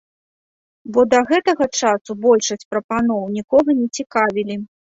Бо 0.95 1.03
да 1.11 1.19
гэтага 1.33 1.67
часу 1.81 2.11
большасць 2.25 2.67
прапаноў 2.75 3.21
нікога 3.37 3.79
не 3.83 3.87
цікавілі. 4.01 4.61